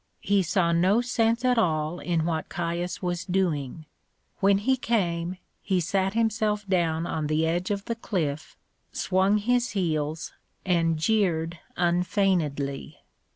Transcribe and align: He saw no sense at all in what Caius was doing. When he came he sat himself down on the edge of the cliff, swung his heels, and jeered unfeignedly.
He 0.21 0.41
saw 0.41 0.71
no 0.71 0.99
sense 1.01 1.45
at 1.45 1.59
all 1.59 1.99
in 1.99 2.25
what 2.25 2.49
Caius 2.49 3.03
was 3.03 3.23
doing. 3.23 3.85
When 4.39 4.57
he 4.57 4.75
came 4.75 5.37
he 5.61 5.79
sat 5.79 6.15
himself 6.15 6.67
down 6.67 7.05
on 7.05 7.27
the 7.27 7.45
edge 7.45 7.69
of 7.69 7.85
the 7.85 7.93
cliff, 7.95 8.57
swung 8.91 9.37
his 9.37 9.73
heels, 9.77 10.33
and 10.65 10.97
jeered 10.97 11.59
unfeignedly. 11.77 12.97